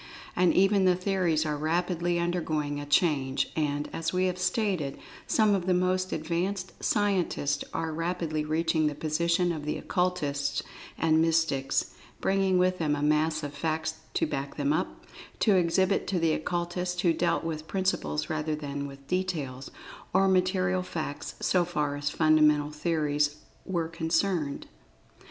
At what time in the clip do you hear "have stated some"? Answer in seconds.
4.25-5.53